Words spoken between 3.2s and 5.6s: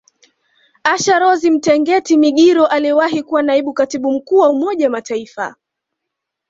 kuwa Naibu Katibu Mkuu wa Umoja wa Mataifa